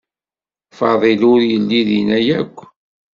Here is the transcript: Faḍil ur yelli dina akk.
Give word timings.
Faḍil 0.77 1.21
ur 1.33 1.39
yelli 1.49 1.81
dina 1.87 2.19
akk. 2.41 2.57